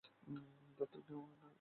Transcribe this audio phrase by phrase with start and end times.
[0.77, 1.49] দত্তক নেওয়া বাবা।